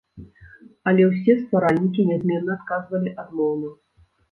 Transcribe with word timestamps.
Але 0.91 1.03
ўсе 1.09 1.35
стваральнікі 1.43 2.07
нязменна 2.11 2.51
адказвалі 2.59 3.17
адмоўна. 3.27 3.73